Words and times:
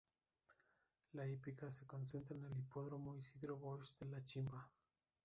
La 1.13 1.27
hípica 1.27 1.71
se 1.71 1.85
concentra 1.85 2.35
en 2.35 2.45
el 2.45 2.57
Hipódromo 2.57 3.15
Isidro 3.15 3.57
Bosch 3.57 3.95
de 3.99 4.07
La 4.07 4.23
Chimba. 4.23 4.67